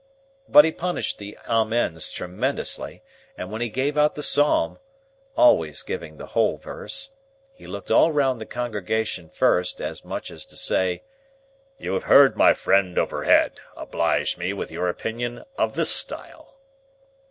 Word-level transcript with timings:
But 0.49 0.65
he 0.65 0.71
punished 0.71 1.19
the 1.19 1.37
Amens 1.47 2.09
tremendously; 2.09 3.03
and 3.37 3.51
when 3.51 3.61
he 3.61 3.69
gave 3.69 3.99
out 3.99 4.15
the 4.15 4.23
psalm,—always 4.23 5.83
giving 5.83 6.17
the 6.17 6.25
whole 6.25 6.57
verse,—he 6.57 7.67
looked 7.67 7.91
all 7.91 8.11
round 8.11 8.41
the 8.41 8.47
congregation 8.47 9.29
first, 9.29 9.79
as 9.79 10.03
much 10.03 10.31
as 10.31 10.43
to 10.45 10.57
say, 10.57 11.03
"You 11.77 11.93
have 11.93 12.05
heard 12.05 12.35
my 12.35 12.55
friend 12.55 12.97
overhead; 12.97 13.59
oblige 13.77 14.39
me 14.39 14.53
with 14.53 14.71
your 14.71 14.89
opinion 14.89 15.43
of 15.55 15.75
this 15.75 15.91
style!" 15.91 16.57